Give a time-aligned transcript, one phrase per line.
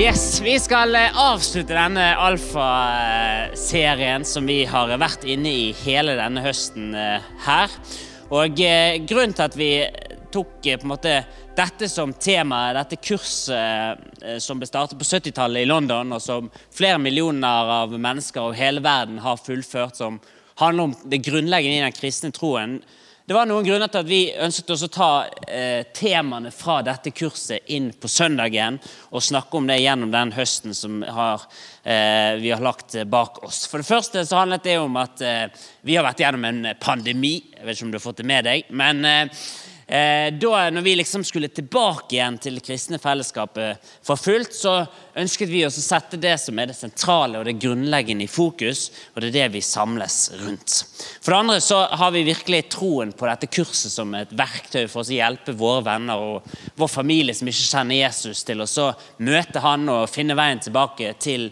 [0.00, 6.40] Yes, Vi skal eh, avslutte denne alfaserien som vi har vært inne i hele denne
[6.40, 7.68] høsten eh, her.
[8.32, 9.84] Og eh, Grunnen til at vi
[10.32, 11.12] tok på en måte
[11.58, 14.00] dette som tema, dette kurset
[14.40, 18.80] som ble startet på 70-tallet i London, og som flere millioner av mennesker over hele
[18.80, 20.16] verden har fullført, som
[20.62, 22.80] handler om det grunnleggende i den kristne troen
[23.30, 25.08] det var noen grunner til at vi ønsket oss å ta
[25.46, 28.80] eh, temaene fra dette kurset inn på søndagen
[29.14, 31.44] og snakke om det gjennom den høsten som har,
[31.86, 33.68] eh, vi har lagt bak oss.
[33.70, 35.46] For det første så handlet det om at eh,
[35.86, 37.36] vi har vært gjennom en pandemi.
[37.54, 38.74] Jeg vet ikke om du har fått det med deg.
[38.82, 39.46] men eh,
[39.90, 44.74] Eh, da når vi liksom skulle tilbake igjen til det kristne fellesskapet for fullt, så
[45.18, 48.84] ønsket vi oss å sette det som er det sentrale og det grunnleggende i fokus,
[49.10, 50.76] og det er det vi samles rundt.
[51.18, 55.02] For det andre så har vi virkelig troen på dette kurset som et verktøy for
[55.02, 58.88] å hjelpe våre venner og vår familie som ikke kjenner Jesus, til å
[59.26, 61.50] møte han og finne veien tilbake til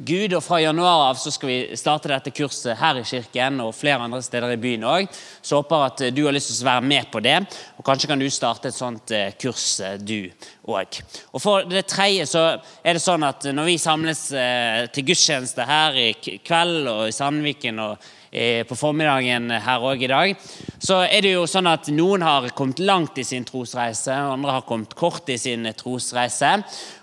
[0.00, 0.32] Gud.
[0.32, 4.06] Og fra januar av så skal vi starte dette kurset her i kirken og flere
[4.06, 5.10] andre steder i byen òg.
[5.42, 7.36] Så håper at du har lyst til å være med på det.
[7.76, 10.30] Og kanskje kan du starte et sånt eh, kurs, eh, du
[10.70, 11.02] òg.
[11.34, 15.68] Og for det tredje så er det sånn at når vi samles eh, til gudstjeneste
[15.68, 16.08] her i
[16.46, 20.42] kveld og i Sandviken og på formiddagen her òg i dag,
[20.78, 24.62] så er det jo sånn at noen har kommet langt i sin trosreise, andre har
[24.68, 26.52] kommet kort i sin trosreise.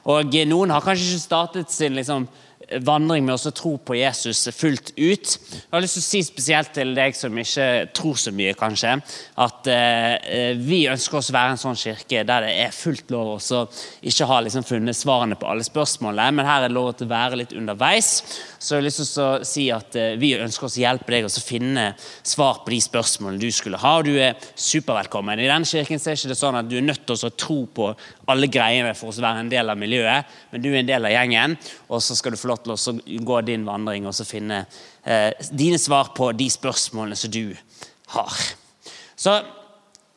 [0.08, 2.30] Og noen har kanskje ikke startet sin liksom,
[2.84, 5.36] vandring med å tro på Jesus fullt ut.
[5.38, 8.98] Jeg har lyst til å si spesielt til deg som ikke tror så mye, kanskje,
[9.44, 13.38] at eh, vi ønsker oss å være en sånn kirke der det er fullt lov
[13.38, 13.62] å
[14.08, 17.14] ikke ha liksom funnet svarene på alle spørsmålene, men her er det lov til å
[17.14, 18.12] være litt underveis.
[18.60, 21.30] Så jeg har lyst til å si at eh, vi ønsker oss å hjelpe deg
[21.30, 23.96] å finne svar på de spørsmålene du skulle ha.
[24.02, 25.40] og Du er supervelkommen.
[25.40, 27.62] I denne kirken så er det ikke sånn at du er nødt til å tro
[27.72, 27.92] på
[28.28, 31.14] alle greiene for å være en del av miljøet, men du er en del av
[31.14, 31.56] gjengen,
[31.88, 34.66] og så skal du få lov til å gå din vandring og finne
[35.04, 37.56] eh, dine svar på de spørsmålene som du
[38.16, 38.42] har.
[39.18, 39.38] Så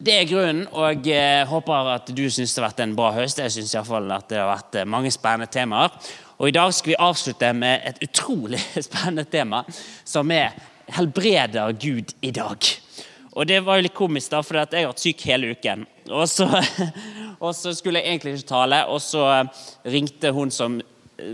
[0.01, 3.41] det er grunnen, og jeg håper at du syns det har vært en bra høst.
[3.43, 5.93] Jeg syns at det har vært eh, mange spennende temaer.
[6.41, 9.65] Og I dag skal vi avslutte med et utrolig spennende tema,
[10.05, 10.57] som er
[10.91, 12.79] 'Helbreder Gud i dag'.
[13.33, 15.87] Og Det var jo litt komisk, da, for jeg har vært syk hele uken.
[16.11, 16.49] Og så,
[17.45, 19.47] og så skulle jeg egentlig ikke tale, og så
[19.85, 20.81] ringte hun som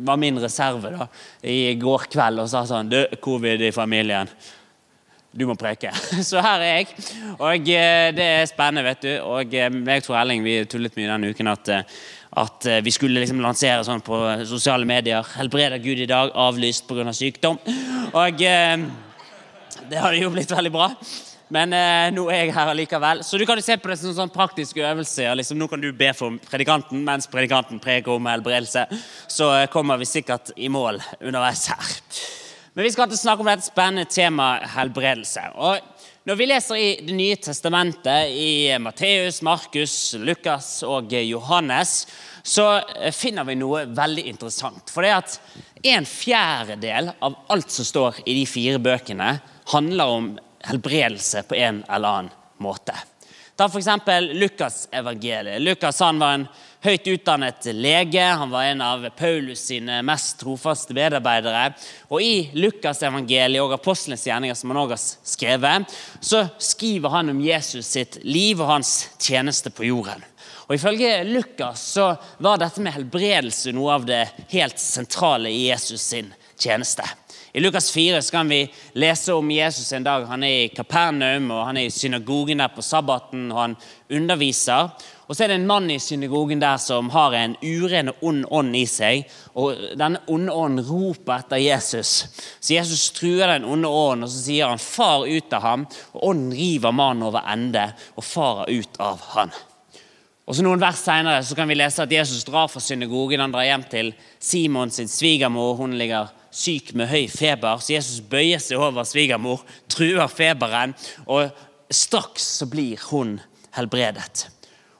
[0.01, 1.09] var min reserve da,
[1.43, 4.31] i går kveld og sa sånn Du, covid i familien.
[5.37, 5.91] Du må preke.
[6.29, 6.93] Så her er jeg.
[7.37, 9.13] Og eh, det er spennende, vet du.
[9.27, 11.99] Og eh, jeg tror Elling vi tullet mye denne uken at, eh,
[12.41, 15.25] at vi skulle liksom lansere sånn på sosiale medier.
[15.37, 17.07] 'Helbreder Gud i dag', avlyst pga.
[17.07, 17.61] Av sykdom.
[18.17, 20.91] Og det hadde jo blitt veldig bra.
[21.55, 23.23] Men eh, nå er jeg her likevel.
[23.23, 25.29] Så du kan se på det som en sånn praktisk øvelse.
[25.39, 28.87] Liksom, nå kan du be for predikanten mens predikanten preker om helbredelse.
[29.31, 31.93] Så eh, kommer vi sikkert i mål underveis her.
[32.75, 35.47] Men vi skal snakke om dette spennende temaet helbredelse.
[35.55, 35.79] Og
[36.27, 42.01] når vi leser i Det nye testamentet, i Matteus, Markus, Lukas og Johannes,
[42.43, 44.91] så eh, finner vi noe veldig interessant.
[44.91, 45.39] For det er at
[45.95, 49.37] en fjerdedel av alt som står i de fire bøkene,
[49.71, 50.29] handler om
[50.67, 52.33] helbredelse på en eller annen
[52.63, 52.95] måte.
[53.57, 53.87] Ta f.eks.
[54.37, 55.63] Lukas evangeliet.
[55.63, 56.47] Lukas han var en
[56.85, 58.21] høyt utdannet lege.
[58.21, 61.71] Han var en av Paulus sine mest trofaste medarbeidere.
[62.13, 67.33] Og I Lukas evangeliet og apostlenes gjerninger, som han også har skrevet, så skriver han
[67.33, 70.21] om Jesus sitt liv og hans tjeneste på jorden.
[70.67, 72.11] Og Ifølge Lukas så
[72.43, 76.29] var dette med helbredelse noe av det helt sentrale i Jesus sin
[76.61, 77.07] tjeneste.
[77.57, 80.27] I Lukas 4 kan vi lese om Jesus en dag.
[80.27, 83.77] Han er i Kapernaum og han er i synagogen der på sabbaten og han
[84.13, 84.91] underviser.
[85.25, 88.45] Og så er det en mann i synagogen der som har en uren og ond
[88.59, 89.25] ånd i seg.
[89.57, 92.13] Og denne onde ånden roper etter Jesus.
[92.61, 95.89] Så Jesus truer den onde ånden, og så sier han 'far ut av ham'.
[96.13, 99.51] Og ånden river mannen over ende og farer ut av han.
[100.47, 103.41] Og så Noen vers senere kan vi lese at Jesus drar fra synagogen.
[103.41, 105.75] Han drar hjem til Simon sin svigermor.
[105.75, 107.81] Hun ligger syk med høy feber.
[107.81, 110.97] Så Jesus bøyer seg over svigermor, truer feberen,
[111.29, 111.53] og
[111.93, 113.39] straks så blir hun
[113.77, 114.49] helbredet.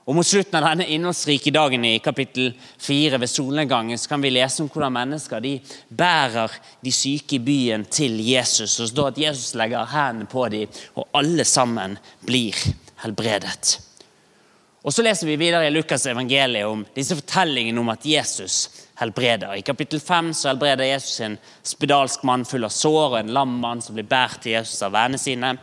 [0.07, 4.31] Og Mot slutten av denne innholdsrike dagen i kapittel 4 ved solnedgangen så kan vi
[4.31, 5.57] lese om hvordan mennesker de
[5.91, 8.77] bærer de syke i byen til Jesus.
[8.79, 12.55] Og står at Jesus legger hendene på dem, og alle sammen blir
[13.03, 13.81] helbredet.
[14.87, 19.53] Og Så leser vi videre i Lukas evangeliet om disse fortellingene om at Jesus helbreder.
[19.55, 23.57] I kapittel 5 så helbreder Jesus en spedalsk mann full av sår og en lam
[23.61, 25.53] mann som blir båret til Jesus av vennene sine.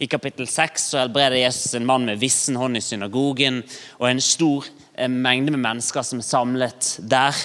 [0.00, 3.62] I kapittel 6 så helbreder Jesus en mann med vissen hånd i synagogen
[4.00, 4.66] og en stor
[5.00, 7.36] en mengde med mennesker som er samlet der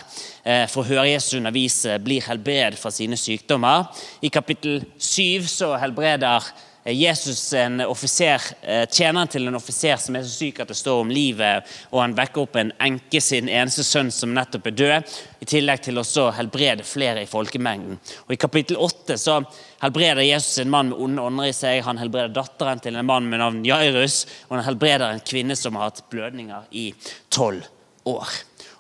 [0.43, 3.85] eh, for å høre Jesus undervise, blir helbredet fra sine sykdommer.
[4.25, 10.21] I kapittel 7 så helbreder Jesus en offiser, eh, tjeneren til en offiser som er
[10.21, 13.83] så syk at det står om livet, og han vekker opp en enke sin eneste
[13.83, 17.97] sønn som nettopp er død, i tillegg til å helbrede flere i folkemengden.
[18.27, 19.39] Og I kapittel 8 så
[19.81, 21.83] helbreder Jesus en mann med onde ånder i seg.
[21.83, 25.75] Han helbreder datteren til en mann med navn Jairus, og han helbreder en kvinne som
[25.75, 26.91] har hatt blødninger i
[27.33, 27.65] tolv
[28.05, 28.27] år.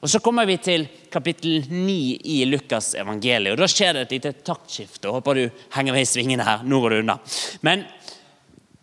[0.05, 3.55] Og Så kommer vi til kapittel 9 i Lukas evangeliet.
[3.55, 5.09] og Da skjer det et lite taktskifte.
[5.09, 5.43] Håper du
[5.73, 6.63] henger med i svingene her.
[6.63, 7.17] Nå går du unna.
[7.65, 7.85] Men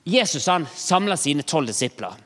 [0.04, 2.16] Jesus han samler sine tolv disipler.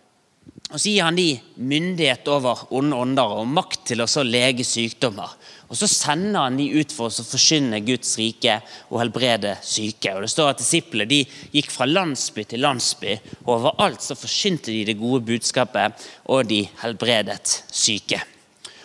[0.73, 5.31] Og Så gir han de myndighet over onde ånder og makt til å lege sykdommer.
[5.71, 8.59] Og Så sender han de ut for å forkynne Guds rike
[8.91, 10.15] og helbrede syke.
[10.15, 11.25] Og Det står at Disiplene de
[11.55, 13.19] gikk fra landsby til landsby.
[13.45, 15.93] og Overalt så forkynte de det gode budskapet,
[16.27, 18.23] og de helbredet syke.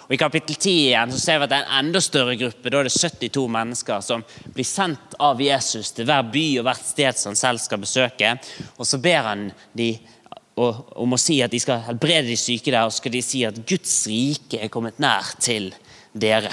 [0.05, 2.69] Og I kapittel 10 igjen så ser vi at det er en enda større gruppe.
[2.69, 6.83] Da er det 72 mennesker som blir sendt av Jesus til hver by og hvert
[6.83, 8.33] sted som han selv skal besøke.
[8.77, 9.97] Og Så ber han de
[10.61, 13.57] om å si at de skal helbrede de syke der, og skal de si at
[13.67, 15.71] Guds rike er kommet nær til
[16.13, 16.51] dere.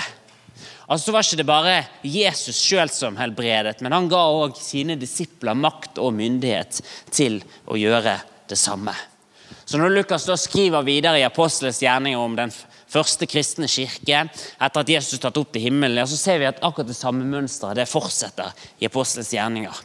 [0.88, 1.74] Altså så var ikke det bare
[2.06, 6.80] Jesus sjøl som helbredet, men han ga òg sine disipler makt og myndighet
[7.12, 8.16] til å gjøre
[8.48, 8.94] det samme.
[9.68, 12.52] Så når Lukas da skriver videre i Apostles gjerninger om den
[12.88, 16.88] første kristne kirke etter at Jesus tatt opp til himmelen, så ser vi at akkurat
[16.88, 19.82] det samme mønsteret fortsetter i apostelens gjerninger.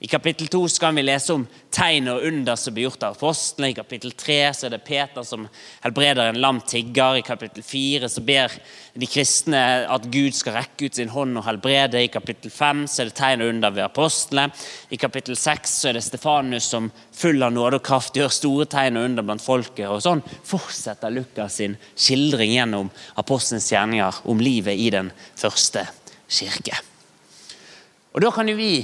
[0.00, 1.42] I kapittel 2 skal vi lese om
[1.74, 3.72] tegn og under som blir gjort av apostlene.
[3.72, 5.48] I kapittel 3 så er det Peter som
[5.82, 7.18] helbreder en lam tigger.
[7.18, 8.54] I kapittel 4 så ber
[8.94, 12.04] de kristne at Gud skal rekke ut sin hånd og helbrede.
[12.04, 14.54] I kapittel 5 så er det tegn og under ved apostlene.
[14.94, 18.70] I kapittel 6 så er det Stefanus som full av nåde og kraft gjør store
[18.70, 19.90] tegn og under blant folket.
[19.90, 25.88] Og sånn fortsetter Lukas sin skildring gjennom apostlenes gjerninger om livet i den første
[26.30, 26.84] kirke.
[28.14, 28.76] Og Da kan jo vi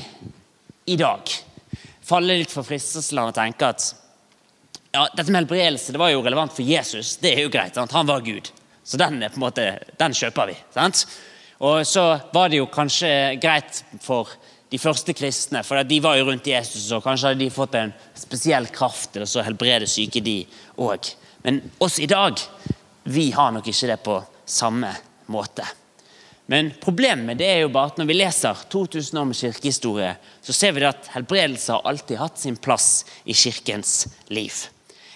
[0.86, 1.30] i dag
[2.04, 3.86] faller litt for fristelsen av å tenke at
[4.94, 7.16] ja, dette med helbredelse det var jo relevant for Jesus.
[7.18, 7.74] Det er jo greit.
[7.74, 7.94] Sant?
[7.96, 8.50] Han var Gud.
[8.84, 9.64] Så den, er på en måte,
[9.98, 10.56] den kjøper vi.
[10.74, 11.06] Sant?
[11.64, 12.04] Og så
[12.34, 13.10] var det jo kanskje
[13.42, 14.30] greit for
[14.70, 17.92] de første kristne, for de var jo rundt Jesus, og kanskje hadde de fått en
[18.18, 20.40] spesiell kraft til å helbrede syke, de
[20.82, 21.12] òg.
[21.46, 22.40] Men oss i dag,
[23.04, 24.18] vi har nok ikke det på
[24.50, 24.90] samme
[25.32, 25.66] måte.
[26.46, 30.12] Men problemet det er jo bare at når vi leser 2000 år med kirkehistorie,
[30.44, 34.66] så ser vi at helbredelse har alltid hatt sin plass i kirkens liv.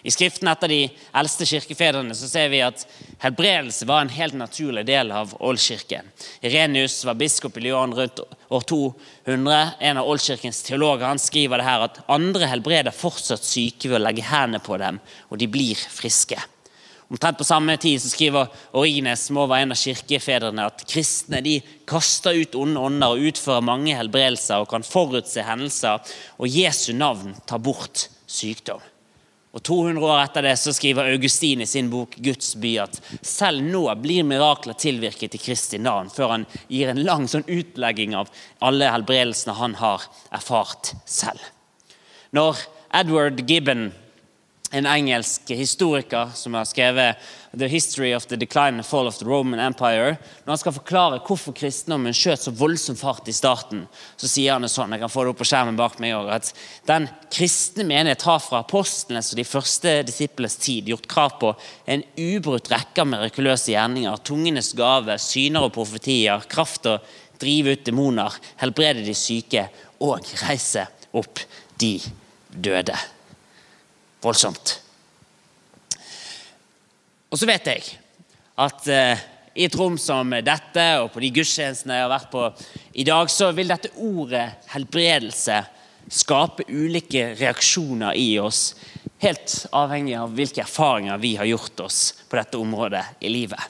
[0.03, 0.79] I skriften etter de
[1.21, 2.85] eldste kirkefedrene så ser vi at
[3.21, 6.07] helbredelse var en helt naturlig del av oldkirken.
[6.41, 9.59] Irenius var biskop i Lyon rundt år 200.
[9.91, 14.05] En av oldkirkens teologer han skriver det her at andre helbreder fortsatt syke ved å
[14.07, 16.39] legge hendene på dem, og de blir friske.
[17.09, 21.55] Omtrent på samme tid så skriver Origines, som var en av kirkefedrene, at kristne de
[21.89, 26.05] kaster ut onde ånder og utfører mange helbredelser og kan forutse hendelser,
[26.37, 28.85] og Jesu navn tar bort sykdom.
[29.57, 33.65] Og 200 år etter det så skriver Augustin i sin bok 'Guds by' at selv
[33.65, 38.29] nå blir mirakler tilvirket i Kristi navn, før han gir en lang sånn utlegging av
[38.61, 41.41] alle helbredelsene han har erfart selv.
[42.37, 42.61] Når
[43.01, 43.89] Edward Gibbon
[44.71, 47.17] en engelsk historiker som har skrevet
[47.53, 50.17] 'The History of the Decline and Fall of the Roman Empire'.
[50.45, 54.63] Når han skal forklare hvorfor kristendommen skjøt så voldsom fart i starten, så sier han
[54.63, 56.53] det sånn jeg kan få det opp på skjermen bak meg også, at
[56.91, 61.55] den kristne menighet har fra apostlenes og de første disiplenes tid gjort krav på
[61.87, 66.99] en ubrutt rekke av mirakuløse gjerninger, tungenes gave, syner og profetier, kraft å
[67.41, 69.71] drive ut demoner, helbrede de syke
[70.05, 70.85] og reise
[71.17, 71.41] opp
[71.81, 71.97] de
[72.53, 72.99] døde
[74.25, 74.79] voldsomt.
[77.29, 77.85] Og så vet jeg
[78.59, 79.27] at eh,
[79.59, 82.45] i et rom som dette og på de gudstjenestene jeg har vært på
[83.01, 85.59] i dag, så vil dette ordet helbredelse
[86.09, 88.77] skape ulike reaksjoner i oss.
[89.21, 91.99] Helt avhengig av hvilke erfaringer vi har gjort oss
[92.29, 93.61] på dette området i livet.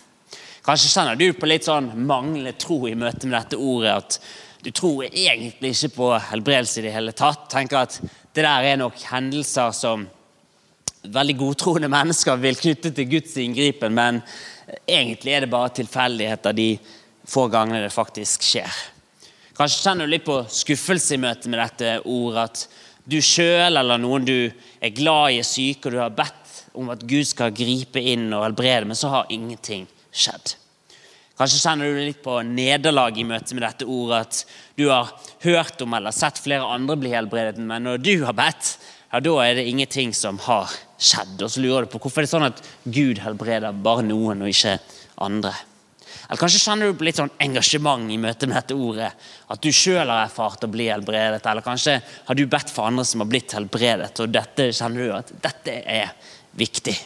[0.64, 3.94] Kanskje kjenner du på litt sånn manglende tro i møte med dette ordet.
[3.96, 4.18] At
[4.60, 7.48] du tror egentlig ikke på helbredelse i det hele tatt.
[7.48, 7.96] Tenker at
[8.36, 10.04] det der er nok hendelser som
[11.14, 14.20] veldig godtroende mennesker vil knytte til Guds inngripen, men
[14.86, 16.70] egentlig er det bare tilfeldigheter de
[17.28, 18.78] få gangene det faktisk skjer.
[19.58, 22.44] Kanskje kjenner du litt på skuffelse i møte med dette ordet.
[22.44, 26.62] At du sjøl eller noen du er glad i, er syk, og du har bedt
[26.78, 30.54] om at Gud skal gripe inn og helbrede, men så har ingenting skjedd.
[31.38, 34.20] Kanskje kjenner du litt på nederlag i møte med dette ordet.
[34.26, 35.10] At du har
[35.44, 38.76] hørt om eller sett flere andre bli helbredet, men når du har bedt,
[39.12, 41.38] ja, da er det ingenting som har skjedd.
[41.40, 44.52] Og så lurer du på hvorfor er det sånn at Gud helbreder bare noen og
[44.52, 44.76] ikke
[45.24, 45.54] andre.
[46.28, 49.08] Eller kanskje kjenner du på litt sånn engasjement i møte med dette ordet.
[49.48, 53.06] At du sjøl har erfart å bli helbredet, eller kanskje har du bedt for andre
[53.08, 54.12] som har blitt helbredet.
[54.20, 56.12] Og dette kjenner du at dette er
[56.58, 56.96] viktig.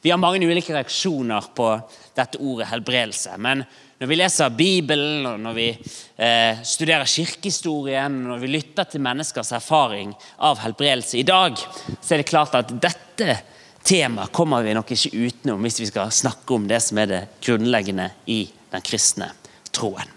[0.00, 1.68] Vi har mange ulike reaksjoner på
[2.16, 3.36] dette ordet helbredelse.
[3.42, 3.66] Men
[3.98, 9.50] når vi leser Bibelen, og når vi eh, studerer kirkehistorien, når vi lytter til menneskers
[9.58, 10.12] erfaring
[10.46, 11.58] av helbredelse i dag,
[11.98, 13.40] så er det klart at dette
[13.88, 17.20] temaet kommer vi nok ikke utenom hvis vi skal snakke om det som er det
[17.42, 19.32] grunnleggende i den kristne
[19.74, 20.14] troen.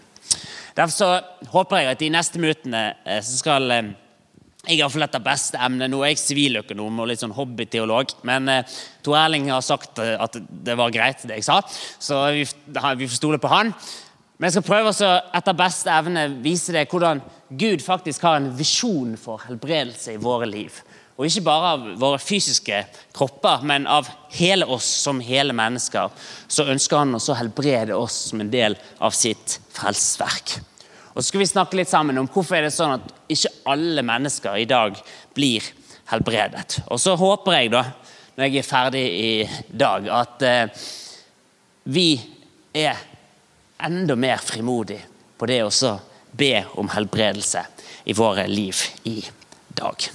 [0.78, 3.92] Derfor så håper jeg at de neste minuttene eh, så skal eh,
[4.62, 5.90] jeg har iallfall dette beste emnet.
[5.90, 8.14] Nå er jeg siviløkonom og litt sånn hobbyteolog.
[8.30, 11.58] Men eh, Tor Erling har sagt eh, at det var greit, det jeg sa.
[11.66, 13.74] Så vi, vi får stole på han.
[14.38, 17.24] Men jeg skal prøve å etter beste evne vise deg hvordan
[17.58, 20.78] Gud faktisk har en visjon for helbredelse i våre liv.
[21.18, 22.80] Og ikke bare av våre fysiske
[23.18, 26.10] kropper, men av hele oss som hele mennesker.
[26.50, 30.62] Så ønsker han også å helbrede oss som en del av sitt frelsesverk.
[31.14, 34.04] Og så skal vi snakke litt sammen om hvorfor er det sånn at ikke alle
[34.06, 34.96] mennesker i dag
[35.36, 35.66] blir
[36.12, 36.82] helbredet.
[36.92, 37.84] Og så håper jeg, da,
[38.36, 39.34] når jeg er ferdig i
[39.68, 40.86] dag, at eh,
[41.92, 42.08] vi
[42.78, 43.00] er
[43.82, 45.04] enda mer frimodige
[45.38, 45.94] på det å
[46.32, 47.66] be om helbredelse
[48.08, 48.78] i våre liv
[49.10, 49.20] i
[49.76, 50.08] dag.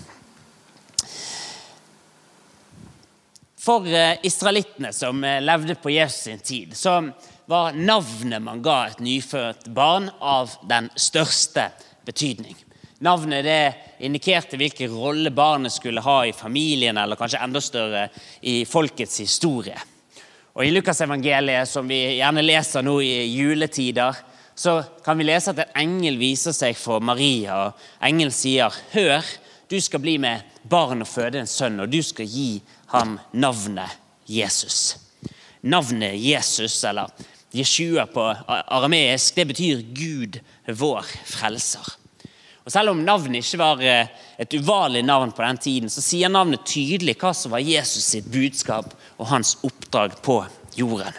[3.66, 7.00] For eh, israelittene som eh, levde på Jesus sin tid, så
[7.46, 11.68] var navnet man ga et nyfødt barn, av den største
[12.06, 12.56] betydning.
[12.98, 13.74] Navnet det
[14.06, 18.06] indikerte hvilken rolle barnet skulle ha i familien, eller kanskje enda større
[18.40, 19.76] i folkets historie.
[20.56, 24.16] Og I Lukasevangeliet, som vi gjerne leser nå i juletider,
[24.56, 27.66] så kan vi lese at en engel viser seg for Maria.
[27.66, 29.22] og Engelen sier, 'Hør,
[29.68, 33.90] du skal bli med barn og føde en sønn, og du skal gi ham navnet
[34.26, 34.96] Jesus'.
[35.62, 37.10] Navnet Jesus, eller
[37.54, 41.94] Jeshua på arameisk, det betyr Gud, vår frelser.
[42.66, 44.08] Og Selv om navnet ikke var eh,
[44.42, 48.26] et uvanlig navn på den tiden, så sier navnet tydelig hva som var Jesus sitt
[48.32, 50.40] budskap og hans oppdrag på
[50.74, 51.14] jorden.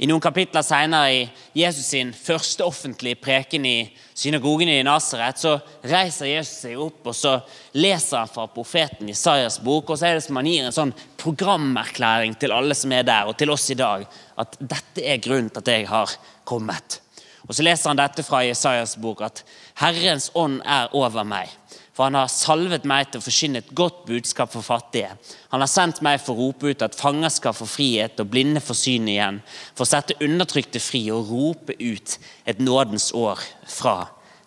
[0.00, 1.24] I noen kapitler senere i
[1.60, 3.74] Jesus sin første offentlige preken i
[4.16, 7.34] synagogen i Nasaret, så reiser Jesus seg opp og så
[7.76, 9.90] leser han fra profeten Isaias bok.
[9.90, 13.28] og så er det som Han gir en sånn programerklæring til alle som er der,
[13.28, 14.06] og til oss i dag.
[14.40, 16.16] At dette er grunnen til at jeg har
[16.48, 17.00] kommet.
[17.46, 19.44] Og Så leser han dette fra Isaias bok, at
[19.84, 21.59] Herrens ånd er over meg
[22.00, 25.10] for han har salvet meg til å forsyne et godt budskap for fattige.
[25.52, 28.62] Han har sendt meg for å rope ut at fanger skal få frihet og blinde
[28.64, 29.42] få syn igjen.
[29.76, 32.14] For å sette undertrykte fri og rope ut
[32.48, 33.98] et nådens år fra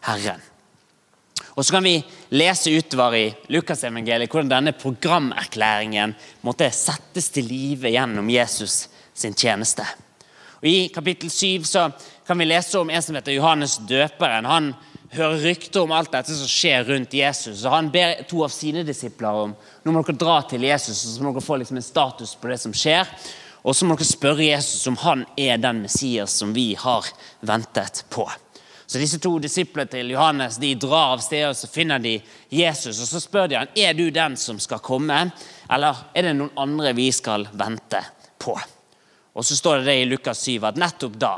[0.07, 0.41] Herren.
[1.53, 1.99] Og Så kan vi
[2.33, 9.85] lese utover i Lukasevangeliet hvordan denne programerklæringen måtte settes til live gjennom Jesus sin tjeneste.
[10.63, 11.85] Og I kapittel 7 så
[12.25, 14.49] kan vi lese om en som heter Johannes døperen.
[14.49, 14.73] Han
[15.15, 17.63] hører rykter om alt dette som skjer rundt Jesus.
[17.65, 21.23] og Han ber to av sine disipler om nå må dere dra til Jesus så
[21.23, 23.09] må dere få liksom en status på det som skjer.
[23.63, 27.07] Og så må dere spørre Jesus om han er den Messias som vi har
[27.41, 28.27] ventet på.
[28.85, 32.17] Så disse to disiplene til Johannes de drar av sted og så finner de
[32.51, 32.99] Jesus.
[32.99, 35.23] og Så spør de han, er du den som skal komme,
[35.71, 38.03] eller er det noen andre vi skal vente
[38.43, 38.57] på.
[39.33, 41.31] Og så står det det i Lukas 7 at nettopp da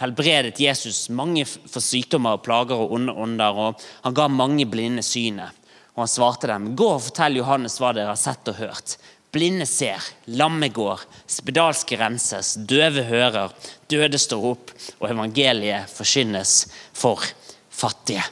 [0.00, 3.56] helbredet Jesus mange for sykdommer og plager og onde ånder.
[3.56, 5.56] og Han ga mange blinde synet.
[5.94, 8.96] Og han svarte dem, gå og fortell Johannes hva dere har sett og hørt.
[9.30, 13.52] Blinde ser, lamme går, spedalske renses, døve hører,
[13.90, 16.54] døde står opp, og evangeliet forkynnes
[16.96, 17.22] for
[17.70, 18.24] fattige.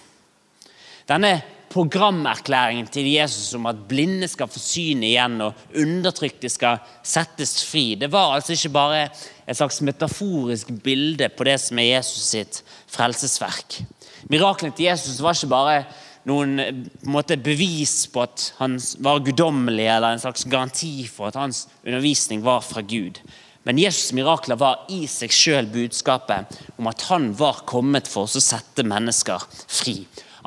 [1.06, 1.36] Denne
[1.72, 7.94] programerklæringen til Jesus om at blinde skal få syn igjen og undertrykte skal settes fri,
[8.00, 9.04] det var altså ikke bare
[9.48, 12.60] et slags metaforisk bilde på det som er Jesus sitt
[12.92, 13.80] frelsesverk.
[14.28, 15.80] Miraklene til Jesus var ikke bare
[16.28, 16.58] noen
[17.02, 21.66] på måte, bevis på at han var guddommelig, eller en slags garanti for at hans
[21.84, 23.22] undervisning var fra Gud.
[23.68, 28.40] Men Jesus' mirakler var i seg sjøl budskapet om at han var kommet for å
[28.42, 29.98] sette mennesker fri.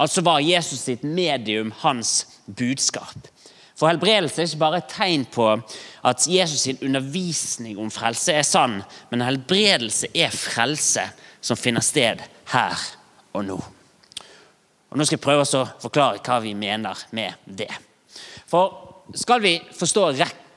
[0.02, 3.28] Altså var Jesus sitt medium hans budskap.
[3.78, 5.48] For helbredelse er ikke bare et tegn på
[6.06, 11.08] at Jesus sin undervisning om frelse er sann, men helbredelse er frelse
[11.42, 12.22] som finner sted
[12.54, 12.84] her
[13.34, 13.58] og nå.
[14.92, 17.72] Og Nå skal jeg prøve å forklare hva vi mener med det.
[18.50, 20.10] For skal vi forstå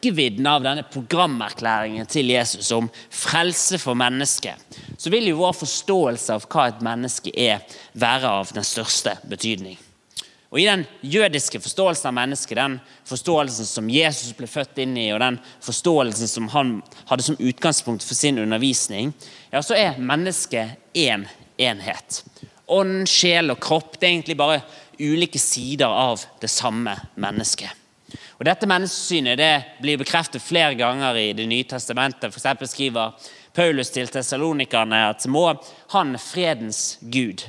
[0.05, 4.57] rekkevidden av denne programerklæringen til Jesus om frelse for mennesket,
[4.99, 9.79] så vil jo vår forståelse av hva et menneske er, være av den største betydning.
[10.51, 15.11] Og I den jødiske forståelsen av mennesket, den forståelsen som Jesus ble født inn i,
[15.13, 16.77] og den forståelsen som han
[17.09, 19.13] hadde som utgangspunkt for sin undervisning,
[19.51, 21.27] ja, så er mennesket én
[21.59, 22.23] enhet.
[22.69, 24.61] Ånd, sjel og kropp det er egentlig bare
[25.01, 27.84] ulike sider av det samme mennesket.
[28.45, 32.29] Og Dette menneskesynet det blir bekreftet flere ganger i Det nye testamentet.
[32.29, 33.15] For skriver
[33.57, 35.47] Paulus til tessalonikerne at må
[35.95, 37.47] han fredens Gud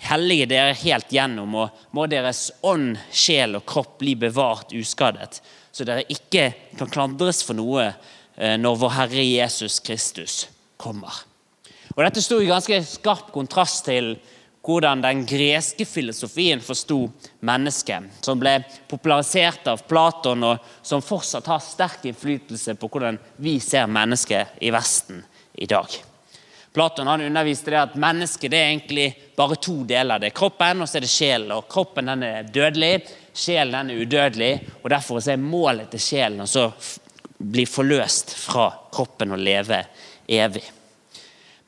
[0.00, 5.42] hellige dere helt gjennom, og må deres ånd, sjel og kropp bli bevart uskadet,
[5.72, 10.46] så dere ikke kan klandres for noe eh, når vår Herre Jesus Kristus
[10.80, 11.20] kommer.
[11.92, 14.14] Og Dette sto i ganske skarp kontrast til
[14.66, 17.06] hvordan den greske filosofien forsto
[17.40, 18.58] mennesket, som ble
[18.90, 24.72] popularisert av Platon, og som fortsatt har sterk innflytelse på hvordan vi ser mennesket i
[24.74, 25.24] Vesten
[25.54, 25.88] i dag.
[26.72, 30.20] Platon han underviste det at mennesket det er egentlig bare to deler.
[30.20, 31.50] Det er kroppen og så er det sjelen.
[31.56, 32.92] Og kroppen den er dødelig,
[33.34, 34.52] sjelen den er udødelig.
[34.82, 36.68] og Derfor er målet til sjelen å
[37.40, 39.82] bli forløst fra kroppen og leve
[40.30, 40.62] evig.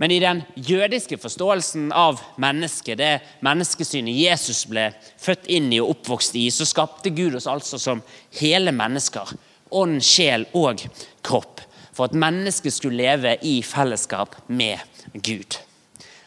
[0.02, 4.88] Men i den jødiske forståelsen av mennesket, det menneskesynet Jesus ble
[5.22, 8.02] født inn i og oppvokst i, så skapte Gud oss altså som
[8.40, 9.30] hele mennesker.
[9.70, 10.82] Ånd, sjel og
[11.22, 11.62] kropp.
[11.94, 14.82] For at mennesket skulle leve i fellesskap med
[15.14, 15.60] Gud.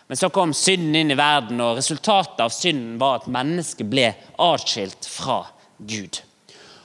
[0.07, 4.13] Men så kom synden inn i verden, og resultatet av synden var at mennesket ble
[4.39, 5.41] atskilt fra
[5.83, 6.21] Gud.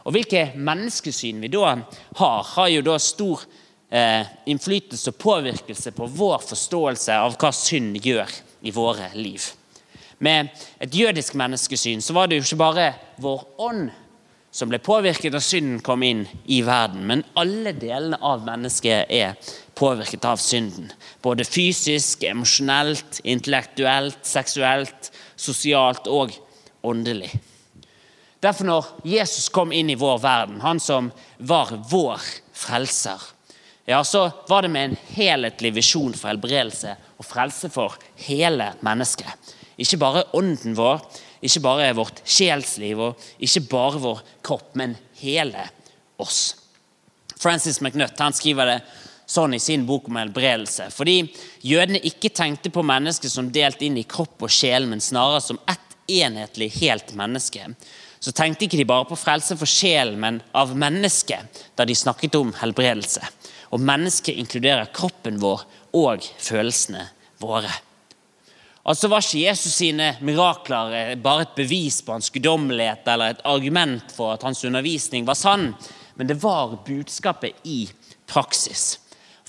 [0.02, 1.76] Og Hvilke menneskesyn vi da
[2.18, 3.47] har, har jo da stor
[3.90, 8.30] eh, innflytelse og påvirkelse på vår forståelse av hva synd gjør
[8.62, 9.50] i våre liv.
[10.20, 12.92] Med et jødisk menneskesyn så var det jo ikke bare
[13.23, 13.90] vår ånd
[14.50, 19.37] som ble påvirket da synden kom inn i verden, men alle delene av mennesket er
[19.78, 20.90] påvirket av synden.
[21.23, 26.35] Både fysisk, emosjonelt, intellektuelt, seksuelt, sosialt og
[26.82, 27.30] åndelig.
[28.42, 32.25] Derfor når Jesus kom inn i vår verden, han som var vår
[32.56, 33.20] frelser,
[33.88, 39.52] ja, så var det med en helhetlig visjon for helbredelse og frelse for hele mennesket.
[39.81, 41.00] Ikke bare ånden vår,
[41.40, 45.64] ikke bare vårt sjelsliv og ikke bare vår kropp, men hele
[46.20, 46.57] oss.
[47.40, 48.81] Francis McNutt han skriver det
[49.31, 50.90] sånn i sin bok om helbredelse.
[50.92, 51.22] Fordi
[51.64, 55.61] jødene ikke tenkte på mennesket som delt inn i kropp og sjel, men snarere som
[55.70, 57.68] ett enhetlig, helt menneske,
[58.20, 62.37] så tenkte ikke de bare på frelse for sjelen, men av mennesket da de snakket
[62.37, 63.22] om helbredelse.
[63.70, 65.62] Og mennesket inkluderer kroppen vår
[65.96, 67.06] og følelsene
[67.42, 67.70] våre.
[68.90, 74.14] Altså var ikke Jesus sine mirakler bare et bevis på hans guddommelighet eller et argument
[74.16, 75.74] for at hans undervisning var sann,
[76.16, 77.85] men det var budskapet i
[78.30, 78.96] praksis.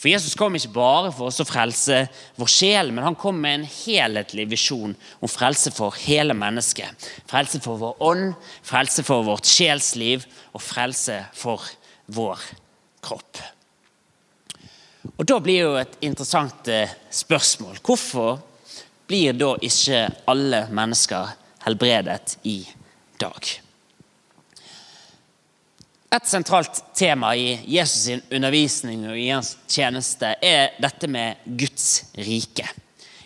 [0.02, 2.00] For Jesus kom ikke bare for oss å frelse
[2.42, 7.06] vår sjel, men han kom med en helhetlig visjon om frelse for hele mennesket.
[7.30, 8.32] Frelse for vår ånd,
[8.66, 11.70] frelse for vårt sjelsliv og frelse for
[12.18, 12.50] vår
[13.06, 13.46] kropp.
[15.18, 17.80] Og Da blir jo et interessant eh, spørsmål.
[17.84, 18.40] Hvorfor
[19.08, 22.62] blir da ikke alle mennesker helbredet i
[23.20, 23.52] dag?
[26.12, 32.68] Et sentralt tema i Jesus' undervisning og i hans tjeneste er dette med Guds rike.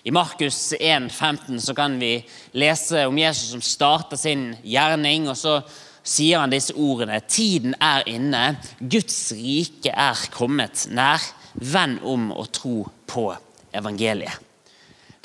[0.06, 2.20] I Markus 1, 15 så kan vi
[2.54, 5.26] lese om Jesus som starter sin gjerning.
[5.30, 5.64] og så
[6.06, 7.18] sier han disse ordene.
[7.26, 8.44] Tiden er inne,
[8.80, 11.26] Guds rike er kommet nær.
[11.56, 13.30] Vend om og tro på
[13.76, 14.42] evangeliet.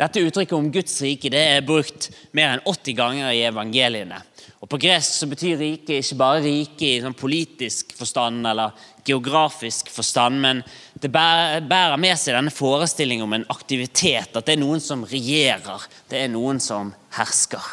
[0.01, 4.23] Dette uttrykket om Guds rike det er brukt mer enn 80 ganger i evangeliene.
[4.61, 8.73] Og På gresk så betyr rike ikke bare rike i sånn politisk forstand eller
[9.05, 10.63] geografisk forstand, men
[11.01, 15.87] det bærer med seg denne forestillingen om en aktivitet, at det er noen som regjerer,
[16.13, 17.73] det er noen som hersker.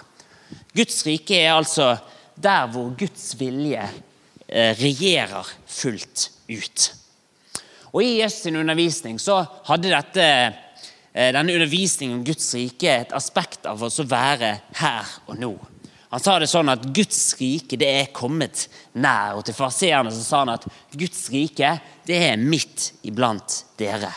[0.75, 1.93] Guds rike er altså
[2.35, 3.83] der hvor Guds vilje
[4.47, 6.87] eh, regjerer fullt ut.
[7.97, 10.25] Og I Jesus' sin undervisning så hadde dette,
[11.13, 15.49] eh, denne undervisningen om Guds rike et aspekt av oss å være her og nå.
[16.11, 19.39] Han sa det sånn at Guds rike det er kommet nær.
[19.39, 21.73] Og til farseerne sa han at Guds rike
[22.05, 24.13] det er midt iblant dere.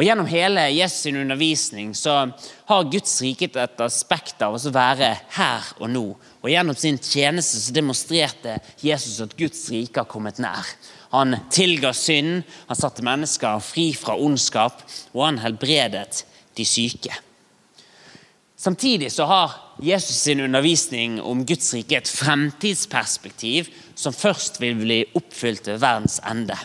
[0.00, 2.14] Og Gjennom hele Jesus' undervisning så
[2.64, 6.04] har Guds rike et aspekt av å være her og nå.
[6.40, 10.64] Og Gjennom sin tjeneste så demonstrerte Jesus at Guds rike har kommet nær.
[11.12, 14.80] Han tilga synd, han satte mennesker fri fra ondskap,
[15.12, 16.24] og han helbredet
[16.56, 17.12] de syke.
[18.56, 25.02] Samtidig så har Jesus sin undervisning om Guds rike et fremtidsperspektiv som først vil bli
[25.12, 26.56] oppfylt ved verdens ende.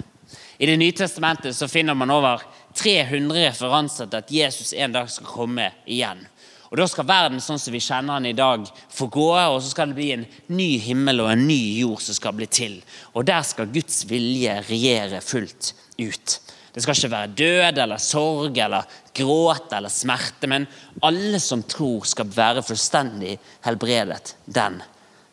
[0.55, 2.43] I Det nye testamentet så finner man over
[2.75, 6.25] 300 referanser til at Jesus en dag skal komme igjen.
[6.71, 9.69] Og Da skal verden sånn som vi kjenner den i dag, få gå, og så
[9.71, 12.81] skal det bli en ny himmel og en ny jord som skal bli til.
[13.13, 16.39] Og Der skal Guds vilje regjere fullt ut.
[16.75, 18.83] Det skal ikke være død eller sorg eller
[19.15, 20.67] gråt eller smerte, men
[21.01, 24.81] alle som tror, skal være fullstendig helbredet den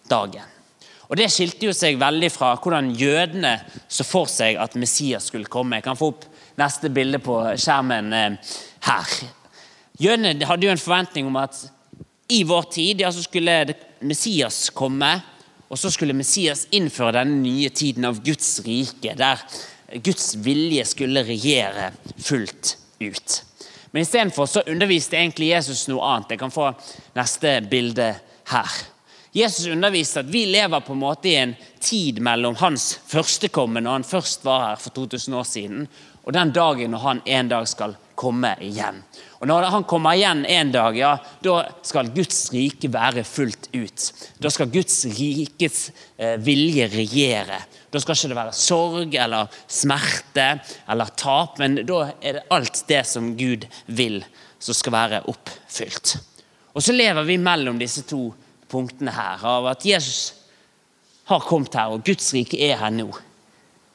[0.07, 0.47] dagen.
[1.11, 3.57] Og Det skilte jo seg veldig fra hvordan jødene
[3.91, 5.81] så for seg at Messias skulle komme.
[5.81, 6.29] Jeg kan få opp
[6.61, 8.55] neste bilde på skjermen eh,
[8.89, 9.15] her.
[10.03, 11.59] Jødene hadde jo en forventning om at
[12.33, 15.11] i vår tid ja, så skulle Messias komme,
[15.69, 19.41] og så skulle Messias innføre denne nye tiden av Guds rike, der
[20.05, 23.43] Guds vilje skulle regjere fullt ut.
[23.93, 26.33] Men istedenfor så underviste egentlig Jesus noe annet.
[26.33, 26.71] Jeg kan få
[27.17, 28.09] neste bilde
[28.49, 28.79] her.
[29.37, 33.99] Jesus underviste at vi lever på en måte i en tid mellom hans førstekommende, når
[33.99, 35.87] han først var her for 2000 år siden,
[36.23, 39.01] og den dagen når han en dag skal komme igjen.
[39.43, 44.05] Og Når han kommer igjen en dag, ja, da skal Guds rike være fullt ut.
[44.39, 47.59] Da skal Guds rikes eh, vilje regjere.
[47.91, 50.47] Da skal ikke det være sorg eller smerte
[50.87, 54.23] eller tap, men da er det alt det som Gud vil,
[54.63, 56.15] som skal være oppfylt.
[56.73, 58.29] Og så lever vi mellom disse to
[58.71, 60.33] punktene her, av at Jesus
[61.29, 63.11] har kommet her, og Guds rike er her nå.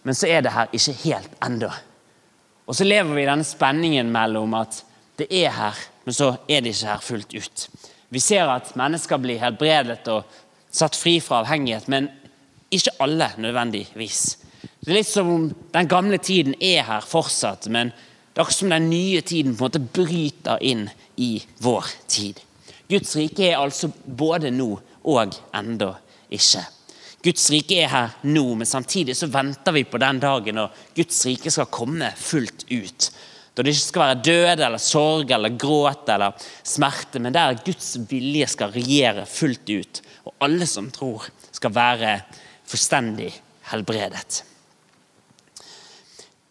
[0.04, 1.72] Men så er det her ikke helt ennå.
[2.68, 4.82] Og så lever vi i denne spenningen mellom at
[5.18, 7.68] det er her, men så er det ikke her fullt ut.
[8.10, 10.28] Vi ser at mennesker blir helbredet og
[10.72, 12.10] satt fri fra avhengighet, men
[12.72, 14.22] ikke alle nødvendigvis.
[14.84, 18.60] Det er litt som om den gamle tiden er her fortsatt, men det er akkurat
[18.60, 21.32] som den nye tiden på en måte bryter inn i
[21.64, 22.44] vår tid.
[22.88, 24.70] Guds rike er altså både nå
[25.08, 25.96] og enda
[26.30, 26.64] ikke.
[27.26, 31.24] Guds rike er her nå, men samtidig så venter vi på den dagen når Guds
[31.26, 33.10] rike skal komme fullt ut.
[33.58, 37.96] Da det ikke skal være død eller sorg eller gråt eller smerte, men der Guds
[38.10, 40.02] vilje skal regjere fullt ut.
[40.30, 42.12] Og alle som tror, skal være
[42.70, 43.32] fullstendig
[43.72, 44.44] helbredet.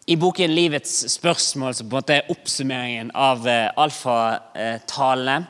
[0.07, 5.47] I boken 'Livets spørsmål', som på en måte er oppsummeringen av eh, alfatalene,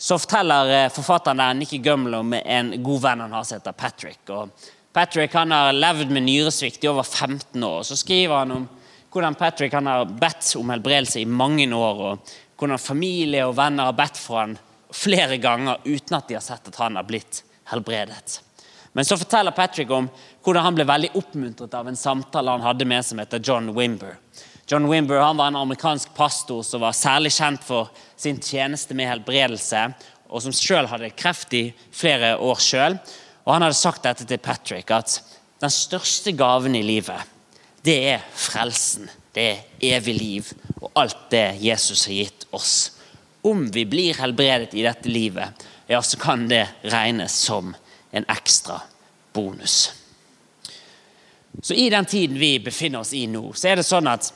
[0.00, 4.30] så forteller forfatteren der Nikki Gummel om en god venn han har som heter Patrick.
[4.32, 4.48] Og
[4.96, 7.82] Patrick han har levd med nyresvikt i over 15 år.
[7.84, 8.64] Så skriver han om
[9.12, 12.00] hvordan Patrick han har bedt om helbredelse i mange år.
[12.00, 14.56] og Hvordan familie og venner har bedt for han
[14.90, 18.40] flere ganger uten at de har sett at han har blitt helbredet.
[18.96, 20.08] Men så forteller Patrick om
[20.40, 24.16] hvordan han ble veldig oppmuntret av en samtale han hadde med som heter John Wimber.
[24.72, 29.08] John Wimber han var en amerikansk pastor som var særlig kjent for sin tjeneste med
[29.10, 29.80] helbredelse,
[30.30, 32.60] og som selv hadde kreft i flere år.
[33.44, 35.16] Og Han hadde sagt dette til Patrick, at
[35.58, 37.18] den største gaven i livet,
[37.82, 39.10] det er frelsen.
[39.34, 42.92] Det er evig liv og alt det Jesus har gitt oss.
[43.42, 47.74] Om vi blir helbredet i dette livet, ja, så kan det regnes som
[48.10, 48.80] en ekstra
[49.32, 49.92] bonus.
[51.62, 54.30] Så I den tiden vi befinner oss i nå, så er det sånn at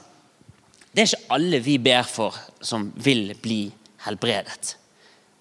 [0.95, 3.67] det er ikke alle vi ber for, som vil bli
[4.07, 4.77] helbredet.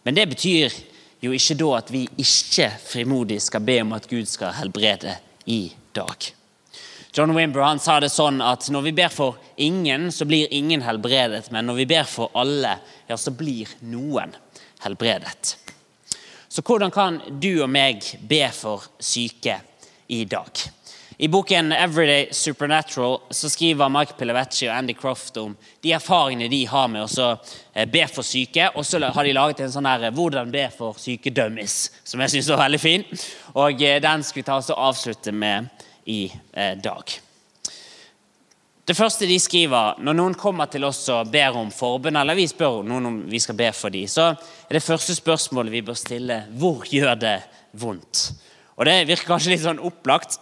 [0.04, 0.74] Men det betyr
[1.24, 5.13] jo ikke da at vi ikke frimodig skal be om at Gud skal helbrede
[5.46, 6.34] i dag.
[7.13, 10.82] John Wimber han sa det sånn at når vi ber for ingen, så blir ingen
[10.82, 11.52] helbredet.
[11.54, 14.34] Men når vi ber for alle, ja, så blir noen
[14.82, 15.54] helbredet.
[16.50, 19.60] Så hvordan kan du og meg be for syke
[20.10, 20.66] i dag?
[21.17, 26.65] I boken 'Everyday Supernatural' så skriver Mike Pilavecci og Andy Croft om de erfaringene de
[26.65, 27.28] har med å
[27.73, 28.69] eh, be for syke.
[28.76, 32.49] Og så har de laget en sånn her 'Hvordan be for syke-dummies', som jeg syns
[32.49, 33.04] var veldig fin.
[33.56, 35.69] Og eh, Den skal vi ta oss og avslutte med
[36.06, 37.04] i eh, dag.
[38.86, 42.47] Det første de skriver når noen kommer til oss og ber om forbund, eller vi
[42.47, 45.95] spør noen om vi skal be for dem, så er det første spørsmålet vi bør
[45.95, 47.38] stille hvor gjør det
[47.71, 48.34] vondt?
[48.76, 50.39] Og Det virker kanskje litt sånn opplagt,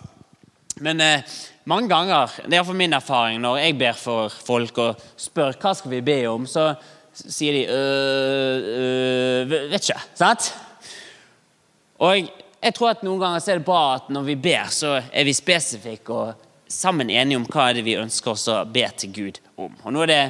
[0.82, 1.38] men eh,
[1.70, 5.74] mange ganger, det er iallfall min erfaring, når jeg ber for folk og spør hva
[5.78, 6.72] skal vi be om, så
[7.14, 10.00] sier de øh, øh, vet ikke.
[10.18, 10.54] Sant?
[12.02, 15.28] Og jeg tror at noen ganger er det bra at når vi ber, så er
[15.28, 19.14] vi spesifikke og sammen enige om hva er det vi ønsker oss å be til
[19.14, 19.74] Gud om.
[19.84, 20.24] Og nå er det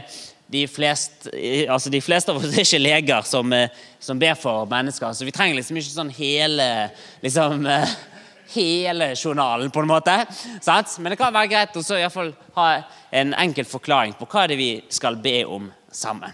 [0.52, 1.32] de fleste,
[1.72, 3.70] altså de fleste av oss er ikke leger som, eh,
[4.04, 6.66] som ber for mennesker, så vi trenger liksom ikke sånn hele
[7.24, 7.94] liksom, eh,
[8.54, 10.16] hele journalen, på en måte.
[10.62, 10.98] Sant?
[11.00, 12.68] Men det kan være greit å ha
[13.12, 16.34] en enkel forklaring på hva det er vi skal be om sammen.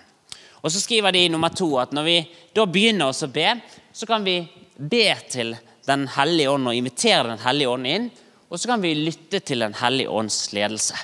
[0.62, 2.17] Og Så skriver de nummer to at når vi
[2.56, 3.56] da begynner å be,
[3.93, 4.41] så kan vi
[4.77, 5.56] be til
[5.88, 8.10] Den hellige ånd og invitere Den hellige ånd inn.
[8.49, 10.95] og så kan vi lytte til Den hellige ånds ledelse.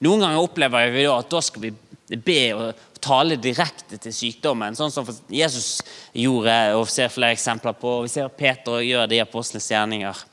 [0.00, 1.72] Noen ganger opplever vi da at da skal vi
[2.16, 7.98] be og tale direkte til sykdommen, sånn som Jesus gjorde og ser flere eksempler på.
[7.98, 10.24] og Vi ser Peter gjøre det i apostlenes gjerninger.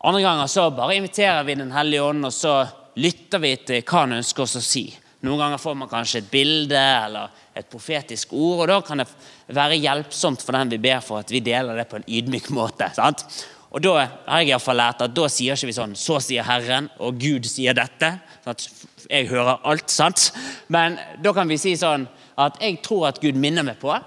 [0.00, 2.54] Andre ganger så bare inviterer vi Den hellige ånd, og så
[2.96, 4.86] lytter vi til hva han ønsker oss å si.
[5.20, 9.08] Noen ganger får man kanskje et bilde eller et profetisk ord, og da kan det
[9.52, 12.88] være hjelpsomt for den vi ber for, at vi deler det på en ydmyk måte.
[12.96, 13.26] sant?
[13.70, 16.20] Og da har jeg i hvert fall lært at da sier ikke vi sånn 'Så
[16.20, 18.18] sier Herren', og Gud sier dette.
[18.42, 18.68] Sånn at
[19.10, 20.32] jeg hører alt, sant?
[20.68, 22.08] Men da kan vi si sånn
[22.38, 24.02] at 'jeg tror at Gud minner meg på'.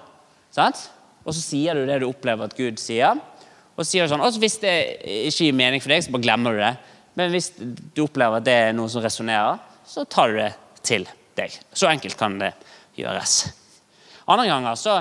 [0.52, 0.90] sant?
[1.26, 3.20] Og så sier du det du opplever at Gud sier.
[3.78, 4.74] Og sier sånn, og Hvis det
[5.30, 6.76] ikke gir mening for deg, så bare glemmer du det.
[7.18, 10.52] Men hvis du opplever at det er noe som resonnerer, så tar du det
[10.86, 11.08] til
[11.38, 11.54] deg.
[11.74, 12.54] Så enkelt kan det
[12.98, 13.36] gjøres.
[14.30, 14.98] Andre ganger så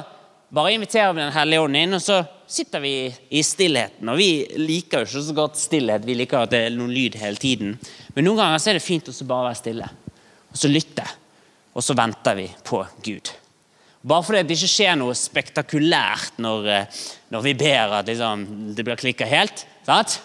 [0.52, 2.94] bare inviterer vi Den hellige ånd inn, og så sitter vi
[3.30, 4.08] i stillheten.
[4.12, 4.30] Og vi
[4.60, 6.04] liker jo ikke så godt stillhet.
[6.04, 7.78] Vi liker at det er noen lyd hele tiden.
[8.14, 9.88] Men noen ganger så er det fint å bare være stille
[10.52, 11.06] og så lytte.
[11.72, 13.32] Og så venter vi på Gud.
[14.02, 18.84] Bare fordi det ikke skjer noe spektakulært når, eh, når vi ber at liksom, det
[18.86, 20.18] blir klikka helt, sant?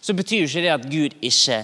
[0.00, 1.58] så betyr jo ikke det at Gud ikke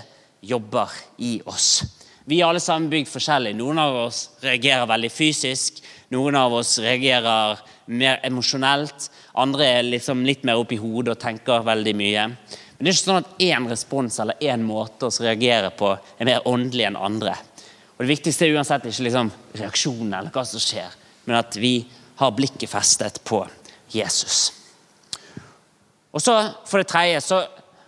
[0.45, 0.93] jobber
[1.25, 1.87] i oss.
[2.27, 3.55] Vi er alle sammen bygd forskjellig.
[3.57, 5.79] Noen av oss reagerer veldig fysisk.
[6.13, 9.09] Noen av oss reagerer mer emosjonelt.
[9.39, 12.27] Andre er liksom litt mer oppi hodet og tenker veldig mye.
[12.29, 16.29] Men det er ikke sånn at én respons eller én måte å reagere på er
[16.29, 17.37] mer åndelig enn andre.
[17.97, 20.91] Og Det viktigste er uansett ikke liksom reaksjonen eller hva som skjer,
[21.27, 21.81] men at vi
[22.17, 23.43] har blikket festet på
[23.93, 24.53] Jesus.
[26.17, 27.43] Og så For det tredje, så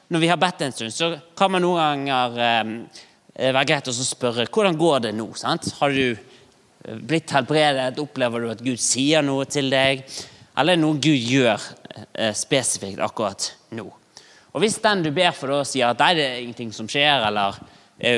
[0.08, 3.94] når vi har bedt en stund, så kan man noen ganger eh, være greit å
[3.94, 5.30] spørre hvordan går det nå.
[5.36, 5.70] sant?
[5.80, 6.16] Har du
[7.08, 8.00] blitt helbredet?
[8.00, 10.04] Opplever du at Gud sier noe til deg?
[10.58, 11.56] Eller er det noe Gud gjør
[12.12, 13.86] eh, spesifikt akkurat nå?
[14.52, 17.24] Og Hvis den du ber for, da sier at nei, det er ingenting som skjer,
[17.28, 17.56] eller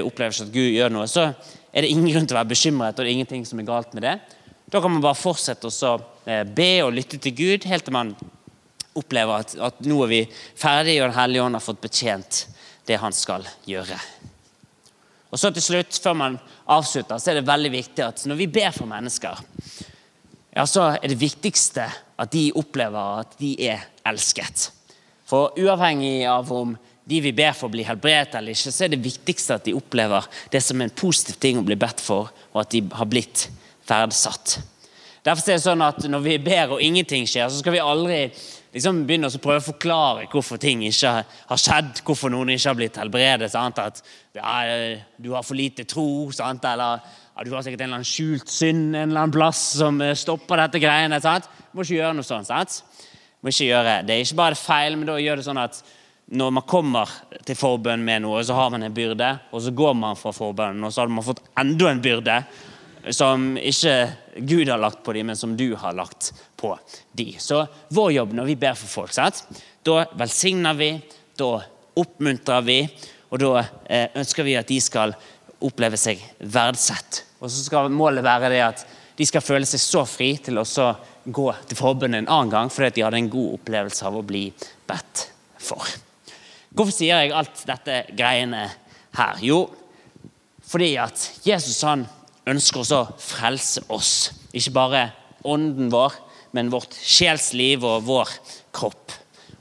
[0.07, 1.31] opplever ikke at Gud gjør noe, så
[1.73, 3.95] er det ingen grunn til å være bekymret, og det er ingenting som er galt
[3.97, 4.15] med det.
[4.71, 5.95] Da kan man bare fortsette å
[6.31, 8.15] eh, be og lytte til Gud helt til man
[8.95, 12.45] opplever at, at nå er vi ferdige, og Den hellige ånd har fått betjent
[12.87, 13.99] det han skal gjøre.
[15.31, 16.39] Og så til slutt, Før man
[16.71, 19.43] avslutter, så er det veldig viktig at når vi ber for mennesker,
[20.51, 21.87] ja, så er det viktigste
[22.21, 24.71] at de opplever at de er elsket.
[25.27, 26.75] For uavhengig av om
[27.11, 30.27] de vi ber for, blir helbredet eller ikke, så er det viktigste at de opplever
[30.51, 33.49] det som en positiv ting å bli bedt for, og at de har blitt
[33.91, 34.59] verdsatt.
[35.25, 38.23] Derfor er det sånn at Når vi ber og ingenting skjer, så skal vi aldri
[38.71, 42.79] liksom begynne å prøve å forklare hvorfor ting ikke har skjedd, hvorfor noen ikke har
[42.79, 43.51] blitt helbredet.
[43.53, 43.81] Sant?
[43.83, 43.99] At
[44.37, 46.65] ja, du har for lite tro, sant?
[46.65, 50.01] eller ja, du har sikkert en eller annen skjult synd en eller annen plass som
[50.05, 51.21] eh, stopper dette greiene.
[51.25, 51.51] Sant?
[51.71, 52.49] Du må ikke gjøre noe sånt.
[52.49, 52.79] sant?
[53.41, 55.83] Du må ikke gjøre, Det er ikke bare feil, men da gjør det sånn at
[56.31, 57.11] når man kommer
[57.43, 60.85] til forbønn med noe, så har man en byrde, og så går man fra forbønnen,
[60.87, 62.37] og så har man fått enda en byrde
[63.09, 63.95] som ikke
[64.37, 66.75] Gud har lagt på dem, men som du har lagt på
[67.17, 67.35] dem.
[67.39, 69.45] Så vår jobb når vi ber for folk, sant?
[69.83, 70.91] da velsigner vi,
[71.41, 71.55] da
[72.01, 72.81] oppmuntrer vi,
[73.31, 75.15] og da eh, ønsker vi at de skal
[75.65, 77.25] oppleve seg verdsett.
[77.41, 78.85] Og så skal målet være det at
[79.17, 80.67] de skal føle seg så fri til å
[81.25, 84.47] gå til forbundet en annen gang fordi de hadde en god opplevelse av å bli
[84.89, 85.27] bedt
[85.61, 85.85] for.
[86.71, 88.65] Hvorfor sier jeg alt dette greiene
[89.19, 89.43] her?
[89.45, 89.65] Jo,
[90.71, 92.07] fordi at Jesus han
[92.51, 94.15] ønsker også å frelse oss.
[94.53, 95.05] Ikke bare
[95.47, 96.17] ånden vår,
[96.57, 98.33] men vårt sjelsliv og vår
[98.75, 99.15] kropp.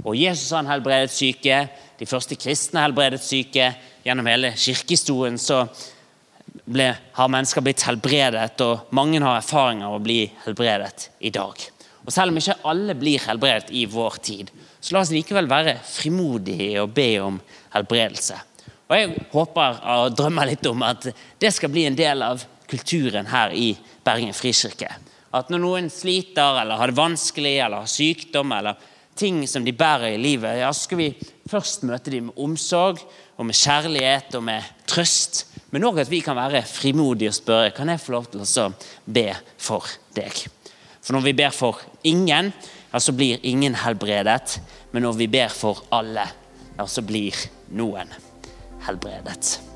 [0.06, 1.66] Og Jesus han helbredet syke.
[2.00, 3.74] De første kristne helbredet syke.
[4.06, 5.66] Gjennom hele kirkehistorien så
[6.66, 11.66] ble, har mennesker blitt helbredet, og mange har erfaringer av å bli helbredet i dag.
[12.06, 15.76] Og Selv om ikke alle blir helbredet i vår tid, så la oss likevel være
[15.86, 17.42] frimodige og be om
[17.76, 18.40] helbredelse.
[18.90, 23.30] Og Jeg håper og drømmer litt om at det skal bli en del av kulturen
[23.32, 23.74] her i
[24.06, 24.92] Bergen frikirke.
[25.36, 28.80] At når noen sliter eller har det vanskelig eller har sykdom eller
[29.20, 31.10] ting som de bærer i livet, ja, skal vi
[31.50, 33.02] først møte dem med omsorg
[33.38, 35.46] og med kjærlighet og med trøst.
[35.70, 38.70] Men òg at vi kan være frimodige og spørre kan jeg få lov til å
[39.06, 39.28] be
[39.58, 39.86] for
[40.18, 40.46] deg.
[41.02, 42.52] For når vi ber for ingen,
[42.92, 44.60] ja, så blir ingen helbredet.
[44.92, 46.26] Men når vi ber for alle,
[46.78, 47.38] ja, så blir
[47.70, 48.14] noen
[48.88, 49.69] helbredet.